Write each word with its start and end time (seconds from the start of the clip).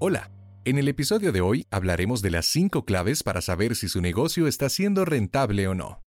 Hola, 0.00 0.30
en 0.64 0.78
el 0.78 0.86
episodio 0.86 1.32
de 1.32 1.40
hoy 1.40 1.66
hablaremos 1.72 2.22
de 2.22 2.30
las 2.30 2.46
5 2.46 2.84
claves 2.84 3.24
para 3.24 3.40
saber 3.40 3.74
si 3.74 3.88
su 3.88 4.00
negocio 4.00 4.46
está 4.46 4.68
siendo 4.68 5.04
rentable 5.04 5.66
o 5.66 5.74
no. 5.74 6.04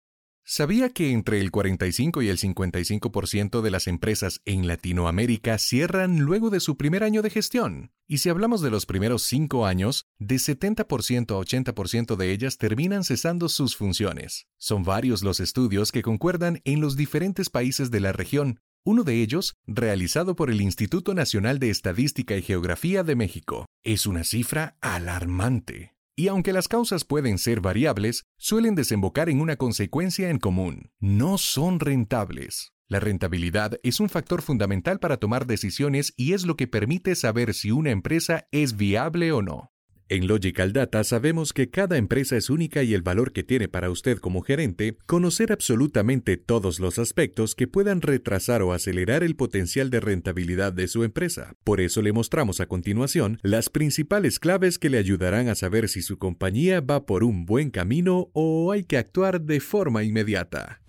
¿Sabía 0.43 0.89
que 0.89 1.11
entre 1.11 1.39
el 1.39 1.51
45 1.51 2.23
y 2.23 2.29
el 2.29 2.39
55% 2.39 3.61
de 3.61 3.69
las 3.69 3.85
empresas 3.85 4.41
en 4.45 4.65
Latinoamérica 4.65 5.59
cierran 5.59 6.21
luego 6.21 6.49
de 6.49 6.61
su 6.61 6.77
primer 6.77 7.03
año 7.03 7.21
de 7.21 7.29
gestión? 7.29 7.91
Y 8.07 8.17
si 8.17 8.29
hablamos 8.29 8.61
de 8.61 8.71
los 8.71 8.87
primeros 8.87 9.21
5 9.21 9.67
años, 9.67 10.07
de 10.17 10.37
70% 10.37 11.35
a 11.35 11.39
80% 11.39 12.15
de 12.15 12.31
ellas 12.31 12.57
terminan 12.57 13.03
cesando 13.03 13.49
sus 13.49 13.75
funciones. 13.75 14.47
Son 14.57 14.81
varios 14.81 15.21
los 15.21 15.39
estudios 15.39 15.91
que 15.91 16.01
concuerdan 16.01 16.59
en 16.63 16.81
los 16.81 16.95
diferentes 16.95 17.51
países 17.51 17.91
de 17.91 17.99
la 17.99 18.13
región, 18.13 18.61
uno 18.85 19.03
de 19.03 19.21
ellos 19.21 19.55
realizado 19.65 20.35
por 20.35 20.49
el 20.49 20.61
Instituto 20.61 21.13
Nacional 21.13 21.59
de 21.59 21.71
Estadística 21.71 22.37
y 22.37 22.43
Geografía 22.43 23.03
de 23.03 23.15
México. 23.15 23.65
Es 23.83 24.05
una 24.05 24.23
cifra 24.23 24.77
alarmante. 24.79 25.95
Y 26.15 26.29
aunque 26.29 26.53
las 26.53 26.69
causas 26.69 27.03
pueden 27.03 27.37
ser 27.37 27.59
variables, 27.59 28.23
suelen 28.37 28.75
desembocar 28.75 29.27
en 29.29 29.41
una 29.41 29.57
consecuencia 29.57 30.29
en 30.29 30.37
común. 30.37 30.91
No 30.99 31.37
son 31.37 31.79
rentables. 31.81 32.71
La 32.87 32.99
rentabilidad 32.99 33.79
es 33.83 33.99
un 33.99 34.09
factor 34.09 34.43
fundamental 34.43 34.99
para 34.99 35.17
tomar 35.17 35.47
decisiones 35.47 36.13
y 36.15 36.33
es 36.33 36.45
lo 36.45 36.55
que 36.55 36.67
permite 36.67 37.15
saber 37.15 37.55
si 37.55 37.71
una 37.71 37.89
empresa 37.89 38.47
es 38.51 38.77
viable 38.77 39.31
o 39.31 39.41
no. 39.41 39.71
En 40.07 40.27
Logical 40.27 40.71
Data 40.71 41.03
sabemos 41.03 41.51
que 41.51 41.71
cada 41.71 41.97
empresa 41.97 42.37
es 42.37 42.51
única 42.51 42.83
y 42.83 42.93
el 42.93 43.01
valor 43.01 43.33
que 43.33 43.43
tiene 43.43 43.67
para 43.67 43.89
usted 43.89 44.19
como 44.19 44.43
gerente, 44.43 44.99
conocer 45.07 45.51
absolutamente 45.51 46.37
todos 46.37 46.79
los 46.79 46.99
aspectos 46.99 47.55
que 47.55 47.67
puedan 47.67 48.01
retrasar 48.01 48.61
o 48.61 48.71
acelerar 48.71 49.23
el 49.23 49.35
potencial 49.35 49.89
de 49.89 49.99
rentabilidad 49.99 50.73
de 50.73 50.87
su 50.87 51.03
empresa. 51.03 51.55
Por 51.63 51.81
eso 51.81 52.03
le 52.03 52.13
mostramos 52.13 52.59
a 52.59 52.67
continuación 52.67 53.39
las 53.41 53.71
principales 53.71 54.37
claves 54.37 54.77
que 54.77 54.91
le 54.91 54.99
ayudarán 54.99 55.49
a 55.49 55.55
saber 55.55 55.89
si 55.89 56.03
su 56.03 56.19
compañía 56.19 56.81
va 56.81 57.07
por 57.07 57.23
un 57.23 57.47
buen 57.47 57.71
camino 57.71 58.29
o 58.33 58.71
hay 58.71 58.83
que 58.83 58.99
actuar 58.99 59.41
de 59.41 59.59
forma 59.59 60.03
inmediata. 60.03 60.83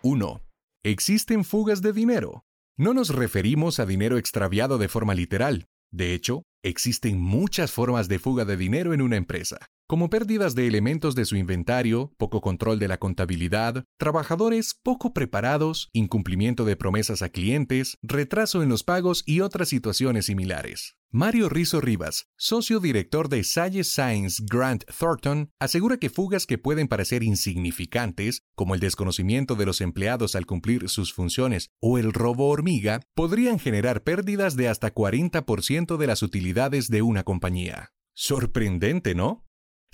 1. 0.00 0.40
Existen 0.82 1.44
fugas 1.44 1.82
de 1.82 1.92
dinero. 1.92 2.46
No 2.78 2.94
nos 2.94 3.10
referimos 3.10 3.80
a 3.80 3.84
dinero 3.84 4.16
extraviado 4.16 4.78
de 4.78 4.88
forma 4.88 5.14
literal. 5.14 5.66
De 5.94 6.12
hecho, 6.12 6.42
Existen 6.64 7.20
muchas 7.20 7.72
formas 7.72 8.08
de 8.08 8.18
fuga 8.18 8.46
de 8.46 8.56
dinero 8.56 8.94
en 8.94 9.02
una 9.02 9.16
empresa, 9.16 9.58
como 9.86 10.08
pérdidas 10.08 10.54
de 10.54 10.66
elementos 10.66 11.14
de 11.14 11.26
su 11.26 11.36
inventario, 11.36 12.14
poco 12.16 12.40
control 12.40 12.78
de 12.78 12.88
la 12.88 12.98
contabilidad, 12.98 13.84
trabajadores 13.98 14.74
poco 14.82 15.12
preparados, 15.12 15.90
incumplimiento 15.92 16.64
de 16.64 16.76
promesas 16.76 17.20
a 17.20 17.28
clientes, 17.28 17.98
retraso 18.02 18.62
en 18.62 18.70
los 18.70 18.82
pagos 18.82 19.22
y 19.26 19.40
otras 19.40 19.68
situaciones 19.68 20.26
similares. 20.26 20.96
Mario 21.10 21.48
Rizo 21.48 21.80
Rivas, 21.80 22.26
socio 22.36 22.80
director 22.80 23.28
de 23.28 23.44
Sage 23.44 23.84
Science 23.84 24.42
Grant 24.50 24.82
Thornton, 24.98 25.50
asegura 25.60 25.98
que 25.98 26.10
fugas 26.10 26.44
que 26.44 26.58
pueden 26.58 26.88
parecer 26.88 27.22
insignificantes, 27.22 28.42
como 28.56 28.74
el 28.74 28.80
desconocimiento 28.80 29.54
de 29.54 29.66
los 29.66 29.80
empleados 29.80 30.34
al 30.34 30.44
cumplir 30.44 30.88
sus 30.88 31.12
funciones 31.12 31.70
o 31.80 31.98
el 31.98 32.12
robo 32.12 32.48
hormiga, 32.48 33.00
podrían 33.14 33.60
generar 33.60 34.02
pérdidas 34.02 34.56
de 34.56 34.68
hasta 34.68 34.92
40% 34.92 35.96
de 35.98 36.06
las 36.06 36.22
utilidades 36.24 36.88
de 36.88 37.02
una 37.02 37.22
compañía. 37.22 37.92
Sorprendente, 38.14 39.14
¿no? 39.14 39.44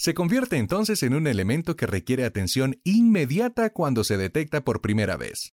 Se 0.00 0.14
convierte 0.14 0.56
entonces 0.56 1.02
en 1.02 1.12
un 1.12 1.26
elemento 1.26 1.76
que 1.76 1.86
requiere 1.86 2.24
atención 2.24 2.80
inmediata 2.84 3.68
cuando 3.68 4.02
se 4.02 4.16
detecta 4.16 4.64
por 4.64 4.80
primera 4.80 5.18
vez. 5.18 5.52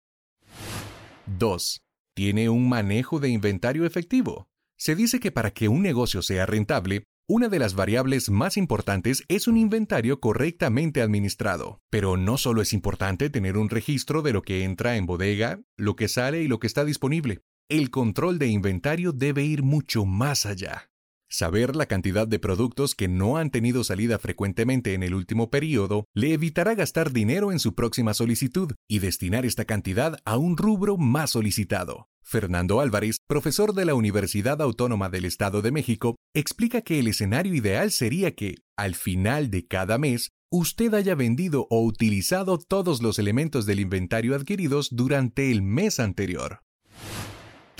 2. 1.26 1.80
¿Tiene 2.16 2.48
un 2.48 2.68
manejo 2.68 3.20
de 3.20 3.28
inventario 3.28 3.86
efectivo? 3.86 4.48
Se 4.76 4.96
dice 4.96 5.20
que 5.20 5.30
para 5.30 5.52
que 5.52 5.68
un 5.68 5.80
negocio 5.80 6.22
sea 6.22 6.44
rentable, 6.44 7.04
una 7.28 7.48
de 7.48 7.60
las 7.60 7.76
variables 7.76 8.30
más 8.30 8.56
importantes 8.56 9.22
es 9.28 9.46
un 9.46 9.56
inventario 9.56 10.18
correctamente 10.18 11.02
administrado. 11.02 11.80
Pero 11.88 12.16
no 12.16 12.36
solo 12.36 12.62
es 12.62 12.72
importante 12.72 13.30
tener 13.30 13.56
un 13.56 13.70
registro 13.70 14.22
de 14.22 14.32
lo 14.32 14.42
que 14.42 14.64
entra 14.64 14.96
en 14.96 15.06
bodega, 15.06 15.60
lo 15.76 15.94
que 15.94 16.08
sale 16.08 16.42
y 16.42 16.48
lo 16.48 16.58
que 16.58 16.66
está 16.66 16.84
disponible. 16.84 17.42
El 17.68 17.90
control 17.90 18.40
de 18.40 18.48
inventario 18.48 19.12
debe 19.12 19.44
ir 19.44 19.62
mucho 19.62 20.04
más 20.04 20.46
allá. 20.46 20.91
Saber 21.34 21.76
la 21.76 21.86
cantidad 21.86 22.28
de 22.28 22.38
productos 22.38 22.94
que 22.94 23.08
no 23.08 23.38
han 23.38 23.48
tenido 23.48 23.84
salida 23.84 24.18
frecuentemente 24.18 24.92
en 24.92 25.02
el 25.02 25.14
último 25.14 25.48
periodo 25.48 26.04
le 26.12 26.34
evitará 26.34 26.74
gastar 26.74 27.10
dinero 27.10 27.52
en 27.52 27.58
su 27.58 27.74
próxima 27.74 28.12
solicitud 28.12 28.74
y 28.86 28.98
destinar 28.98 29.46
esta 29.46 29.64
cantidad 29.64 30.18
a 30.26 30.36
un 30.36 30.58
rubro 30.58 30.98
más 30.98 31.30
solicitado. 31.30 32.10
Fernando 32.22 32.80
Álvarez, 32.80 33.16
profesor 33.26 33.72
de 33.72 33.86
la 33.86 33.94
Universidad 33.94 34.60
Autónoma 34.60 35.08
del 35.08 35.24
Estado 35.24 35.62
de 35.62 35.72
México, 35.72 36.16
explica 36.34 36.82
que 36.82 36.98
el 36.98 37.06
escenario 37.06 37.54
ideal 37.54 37.92
sería 37.92 38.34
que, 38.34 38.56
al 38.76 38.94
final 38.94 39.50
de 39.50 39.66
cada 39.66 39.96
mes, 39.96 40.32
usted 40.50 40.92
haya 40.92 41.14
vendido 41.14 41.66
o 41.70 41.82
utilizado 41.82 42.58
todos 42.58 43.00
los 43.00 43.18
elementos 43.18 43.64
del 43.64 43.80
inventario 43.80 44.34
adquiridos 44.34 44.90
durante 44.90 45.50
el 45.50 45.62
mes 45.62 45.98
anterior. 45.98 46.60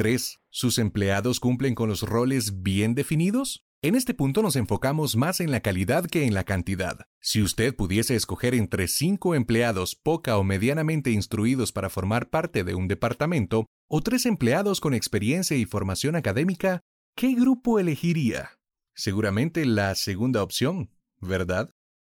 3. 0.02 0.40
¿Sus 0.50 0.78
empleados 0.78 1.38
cumplen 1.38 1.76
con 1.76 1.88
los 1.88 2.02
roles 2.02 2.64
bien 2.64 2.96
definidos? 2.96 3.64
En 3.82 3.94
este 3.94 4.14
punto 4.14 4.42
nos 4.42 4.56
enfocamos 4.56 5.14
más 5.14 5.38
en 5.38 5.52
la 5.52 5.60
calidad 5.60 6.06
que 6.06 6.26
en 6.26 6.34
la 6.34 6.42
cantidad. 6.42 7.06
Si 7.20 7.40
usted 7.40 7.76
pudiese 7.76 8.16
escoger 8.16 8.56
entre 8.56 8.88
cinco 8.88 9.36
empleados 9.36 9.94
poca 9.94 10.38
o 10.38 10.42
medianamente 10.42 11.12
instruidos 11.12 11.70
para 11.70 11.88
formar 11.88 12.30
parte 12.30 12.64
de 12.64 12.74
un 12.74 12.88
departamento, 12.88 13.66
o 13.88 14.00
tres 14.00 14.26
empleados 14.26 14.80
con 14.80 14.92
experiencia 14.92 15.56
y 15.56 15.66
formación 15.66 16.16
académica, 16.16 16.80
¿qué 17.14 17.34
grupo 17.34 17.78
elegiría? 17.78 18.58
Seguramente 18.96 19.64
la 19.66 19.94
segunda 19.94 20.42
opción, 20.42 20.90
¿verdad? 21.20 21.70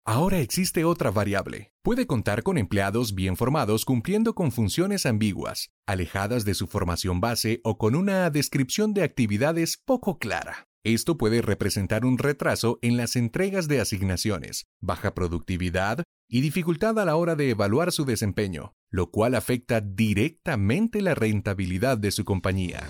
Ahora 0.08 0.38
existe 0.38 0.86
otra 0.86 1.10
variable. 1.10 1.72
Puede 1.84 2.06
contar 2.06 2.44
con 2.44 2.60
empleados 2.60 3.16
bien 3.16 3.36
formados 3.36 3.86
cumpliendo 3.86 4.36
con 4.36 4.52
funciones 4.52 5.08
ambiguas, 5.08 5.72
alejadas 5.88 6.46
de 6.46 6.54
su 6.54 6.68
formación 6.68 7.22
base 7.22 7.60
o 7.64 7.80
con 7.80 7.96
una 7.96 8.30
descripción 8.30 8.94
de 8.94 9.02
actividades 9.02 9.82
poco 9.84 10.20
clara. 10.20 10.68
Esto 10.84 11.18
puede 11.18 11.42
representar 11.42 12.06
un 12.06 12.20
retraso 12.20 12.78
en 12.84 12.98
las 12.98 13.16
entregas 13.16 13.68
de 13.68 13.82
asignaciones, 13.82 14.68
baja 14.80 15.16
productividad 15.16 16.04
y 16.30 16.42
dificultad 16.42 17.00
a 17.00 17.06
la 17.06 17.16
hora 17.16 17.36
de 17.36 17.50
evaluar 17.50 17.92
su 17.92 18.06
desempeño, 18.06 18.76
lo 18.92 19.10
cual 19.10 19.34
afecta 19.34 19.82
directamente 19.82 21.02
la 21.02 21.16
rentabilidad 21.16 21.98
de 21.98 22.12
su 22.12 22.26
compañía. 22.26 22.84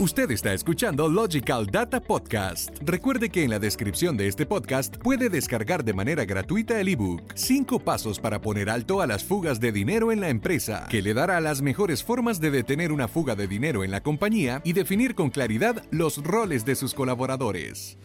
Usted 0.00 0.28
está 0.32 0.52
escuchando 0.52 1.08
Logical 1.08 1.66
Data 1.66 2.00
Podcast. 2.00 2.76
Recuerde 2.82 3.30
que 3.30 3.44
en 3.44 3.50
la 3.50 3.60
descripción 3.60 4.16
de 4.16 4.26
este 4.26 4.44
podcast 4.44 4.96
puede 4.96 5.28
descargar 5.28 5.84
de 5.84 5.94
manera 5.94 6.24
gratuita 6.24 6.80
el 6.80 6.88
ebook 6.88 7.22
5 7.36 7.78
pasos 7.78 8.18
para 8.18 8.40
poner 8.40 8.70
alto 8.70 9.00
a 9.00 9.06
las 9.06 9.22
fugas 9.22 9.60
de 9.60 9.70
dinero 9.70 10.10
en 10.10 10.20
la 10.20 10.30
empresa, 10.30 10.88
que 10.90 11.00
le 11.00 11.14
dará 11.14 11.40
las 11.40 11.62
mejores 11.62 12.02
formas 12.02 12.40
de 12.40 12.50
detener 12.50 12.90
una 12.90 13.06
fuga 13.06 13.36
de 13.36 13.46
dinero 13.46 13.84
en 13.84 13.92
la 13.92 14.02
compañía 14.02 14.60
y 14.64 14.72
definir 14.72 15.14
con 15.14 15.30
claridad 15.30 15.84
los 15.92 16.20
roles 16.24 16.64
de 16.64 16.74
sus 16.74 16.92
colaboradores. 16.92 17.96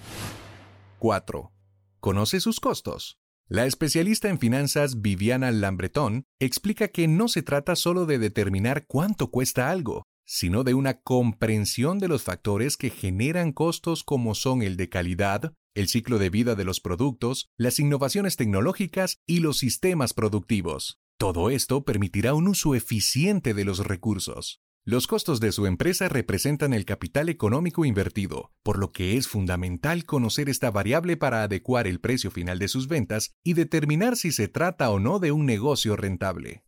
4. 1.00 1.52
Conoce 2.00 2.40
sus 2.40 2.60
costos. 2.60 3.18
La 3.48 3.66
especialista 3.66 4.30
en 4.30 4.38
finanzas 4.38 5.02
Viviana 5.02 5.50
Lambretón 5.50 6.28
explica 6.40 6.88
que 6.90 7.08
no 7.08 7.28
se 7.28 7.42
trata 7.42 7.76
solo 7.76 8.06
de 8.06 8.20
determinar 8.20 8.86
cuánto 8.86 9.32
cuesta 9.32 9.72
algo, 9.72 10.04
sino 10.32 10.64
de 10.64 10.76
una 10.76 11.02
comprensión 11.02 11.98
de 11.98 12.08
los 12.08 12.22
factores 12.22 12.78
que 12.78 12.92
generan 12.92 13.52
costos 13.52 14.04
como 14.04 14.36
son 14.36 14.62
el 14.62 14.78
de 14.78 14.88
calidad, 14.88 15.54
el 15.74 15.88
ciclo 15.88 16.20
de 16.20 16.30
vida 16.30 16.54
de 16.54 16.64
los 16.66 16.82
productos, 16.82 17.50
las 17.58 17.80
innovaciones 17.80 18.36
tecnológicas 18.36 19.18
y 19.26 19.40
los 19.40 19.58
sistemas 19.58 20.14
productivos. 20.14 21.00
Todo 21.18 21.50
esto 21.50 21.84
permitirá 21.84 22.36
un 22.36 22.48
uso 22.48 22.76
eficiente 22.76 23.56
de 23.56 23.66
los 23.66 23.80
recursos. 23.80 24.62
Los 24.86 25.08
costos 25.08 25.40
de 25.40 25.52
su 25.52 25.66
empresa 25.66 26.10
representan 26.10 26.76
el 26.76 26.86
capital 26.86 27.28
económico 27.30 27.84
invertido, 27.84 28.52
por 28.62 28.78
lo 28.78 28.92
que 28.92 29.18
es 29.18 29.28
fundamental 29.28 30.06
conocer 30.06 30.48
esta 30.48 30.70
variable 30.70 31.18
para 31.18 31.42
adecuar 31.42 31.88
el 31.88 32.00
precio 32.00 32.30
final 32.30 32.60
de 32.60 32.68
sus 32.68 32.88
ventas 32.88 33.32
y 33.44 33.54
determinar 33.54 34.16
si 34.16 34.32
se 34.32 34.48
trata 34.48 34.92
o 34.92 35.00
no 35.00 35.18
de 35.18 35.32
un 35.32 35.48
negocio 35.48 35.96
rentable. 35.96 36.64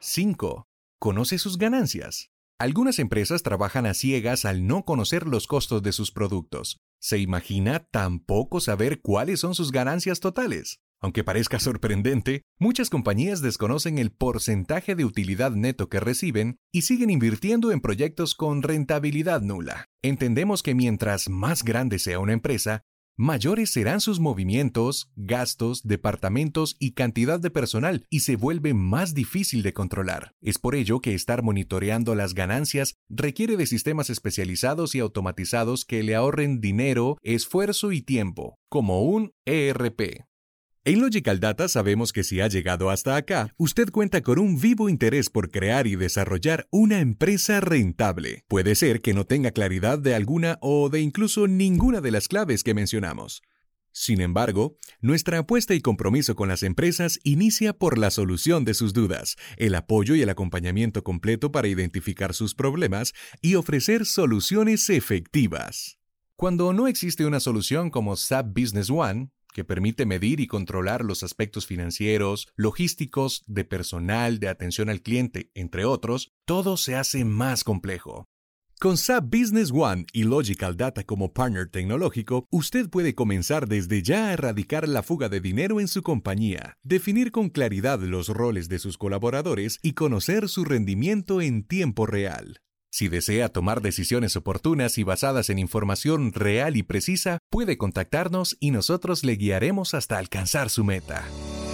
5. 0.00 0.68
Conoce 0.98 1.38
sus 1.38 1.58
ganancias. 1.58 2.30
Algunas 2.58 2.98
empresas 2.98 3.42
trabajan 3.42 3.84
a 3.84 3.92
ciegas 3.92 4.46
al 4.46 4.66
no 4.66 4.86
conocer 4.86 5.26
los 5.26 5.46
costos 5.46 5.82
de 5.82 5.92
sus 5.92 6.10
productos. 6.10 6.80
¿Se 6.98 7.18
imagina 7.18 7.80
tampoco 7.90 8.60
saber 8.60 9.02
cuáles 9.02 9.40
son 9.40 9.54
sus 9.54 9.72
ganancias 9.72 10.20
totales? 10.20 10.80
Aunque 11.02 11.22
parezca 11.22 11.60
sorprendente, 11.60 12.44
muchas 12.58 12.88
compañías 12.88 13.42
desconocen 13.42 13.98
el 13.98 14.10
porcentaje 14.10 14.94
de 14.94 15.04
utilidad 15.04 15.50
neto 15.50 15.90
que 15.90 16.00
reciben 16.00 16.56
y 16.72 16.82
siguen 16.82 17.10
invirtiendo 17.10 17.72
en 17.72 17.82
proyectos 17.82 18.34
con 18.34 18.62
rentabilidad 18.62 19.42
nula. 19.42 19.90
Entendemos 20.02 20.62
que 20.62 20.74
mientras 20.74 21.28
más 21.28 21.62
grande 21.62 21.98
sea 21.98 22.20
una 22.20 22.32
empresa, 22.32 22.84
mayores 23.16 23.70
serán 23.70 24.00
sus 24.00 24.20
movimientos, 24.20 25.10
gastos, 25.16 25.82
departamentos 25.82 26.76
y 26.78 26.92
cantidad 26.92 27.40
de 27.40 27.50
personal 27.50 28.04
y 28.10 28.20
se 28.20 28.36
vuelve 28.36 28.74
más 28.74 29.14
difícil 29.14 29.62
de 29.62 29.72
controlar. 29.72 30.32
Es 30.40 30.58
por 30.58 30.74
ello 30.74 31.00
que 31.00 31.14
estar 31.14 31.42
monitoreando 31.42 32.14
las 32.14 32.34
ganancias 32.34 32.96
requiere 33.08 33.56
de 33.56 33.66
sistemas 33.66 34.10
especializados 34.10 34.94
y 34.94 35.00
automatizados 35.00 35.84
que 35.84 36.02
le 36.02 36.14
ahorren 36.14 36.60
dinero, 36.60 37.18
esfuerzo 37.22 37.92
y 37.92 38.02
tiempo, 38.02 38.56
como 38.68 39.02
un 39.02 39.32
ERP. 39.46 40.26
En 40.86 41.00
Logical 41.00 41.40
Data 41.40 41.66
sabemos 41.66 42.12
que 42.12 42.22
si 42.22 42.40
ha 42.40 42.46
llegado 42.46 42.90
hasta 42.90 43.16
acá, 43.16 43.52
usted 43.56 43.90
cuenta 43.90 44.22
con 44.22 44.38
un 44.38 44.60
vivo 44.60 44.88
interés 44.88 45.30
por 45.30 45.50
crear 45.50 45.88
y 45.88 45.96
desarrollar 45.96 46.68
una 46.70 47.00
empresa 47.00 47.60
rentable. 47.60 48.44
Puede 48.46 48.76
ser 48.76 49.00
que 49.00 49.12
no 49.12 49.24
tenga 49.26 49.50
claridad 49.50 49.98
de 49.98 50.14
alguna 50.14 50.58
o 50.60 50.88
de 50.88 51.00
incluso 51.00 51.48
ninguna 51.48 52.00
de 52.00 52.12
las 52.12 52.28
claves 52.28 52.62
que 52.62 52.72
mencionamos. 52.72 53.42
Sin 53.90 54.20
embargo, 54.20 54.76
nuestra 55.00 55.38
apuesta 55.38 55.74
y 55.74 55.80
compromiso 55.80 56.36
con 56.36 56.48
las 56.48 56.62
empresas 56.62 57.18
inicia 57.24 57.72
por 57.72 57.98
la 57.98 58.12
solución 58.12 58.64
de 58.64 58.74
sus 58.74 58.92
dudas, 58.92 59.34
el 59.56 59.74
apoyo 59.74 60.14
y 60.14 60.22
el 60.22 60.28
acompañamiento 60.28 61.02
completo 61.02 61.50
para 61.50 61.66
identificar 61.66 62.32
sus 62.32 62.54
problemas 62.54 63.12
y 63.42 63.56
ofrecer 63.56 64.06
soluciones 64.06 64.88
efectivas. 64.88 65.98
Cuando 66.36 66.72
no 66.72 66.86
existe 66.86 67.26
una 67.26 67.40
solución 67.40 67.90
como 67.90 68.14
SAP 68.14 68.56
Business 68.56 68.88
One, 68.88 69.30
que 69.56 69.64
permite 69.64 70.04
medir 70.04 70.40
y 70.40 70.46
controlar 70.46 71.02
los 71.02 71.22
aspectos 71.22 71.64
financieros, 71.64 72.46
logísticos, 72.56 73.42
de 73.46 73.64
personal, 73.64 74.38
de 74.38 74.48
atención 74.48 74.90
al 74.90 75.00
cliente, 75.00 75.50
entre 75.54 75.86
otros, 75.86 76.34
todo 76.44 76.76
se 76.76 76.94
hace 76.94 77.24
más 77.24 77.64
complejo. 77.64 78.28
Con 78.78 78.98
SAP 78.98 79.34
Business 79.34 79.70
One 79.72 80.04
y 80.12 80.24
Logical 80.24 80.76
Data 80.76 81.04
como 81.04 81.32
partner 81.32 81.70
tecnológico, 81.70 82.46
usted 82.50 82.90
puede 82.90 83.14
comenzar 83.14 83.66
desde 83.66 84.02
ya 84.02 84.28
a 84.28 84.34
erradicar 84.34 84.86
la 84.86 85.02
fuga 85.02 85.30
de 85.30 85.40
dinero 85.40 85.80
en 85.80 85.88
su 85.88 86.02
compañía, 86.02 86.76
definir 86.82 87.32
con 87.32 87.48
claridad 87.48 87.98
los 88.00 88.28
roles 88.28 88.68
de 88.68 88.78
sus 88.78 88.98
colaboradores 88.98 89.78
y 89.80 89.94
conocer 89.94 90.50
su 90.50 90.66
rendimiento 90.66 91.40
en 91.40 91.66
tiempo 91.66 92.04
real. 92.04 92.60
Si 92.90 93.08
desea 93.08 93.48
tomar 93.48 93.82
decisiones 93.82 94.36
oportunas 94.36 94.98
y 94.98 95.02
basadas 95.02 95.50
en 95.50 95.58
información 95.58 96.32
real 96.32 96.76
y 96.76 96.82
precisa, 96.82 97.38
puede 97.50 97.76
contactarnos 97.76 98.56
y 98.60 98.70
nosotros 98.70 99.24
le 99.24 99.36
guiaremos 99.36 99.94
hasta 99.94 100.18
alcanzar 100.18 100.70
su 100.70 100.84
meta. 100.84 101.24